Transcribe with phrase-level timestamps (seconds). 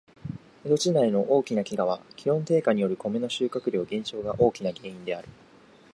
[0.63, 5.29] 江戸時代の大きな飢饉は、気温低下によるコメの収穫量減少が大きな原因である。